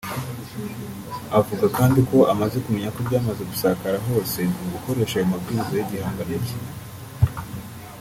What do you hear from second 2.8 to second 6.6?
ko byamaze gusakara hose mu gukoresha ayo mabwiriza y’igihangano cye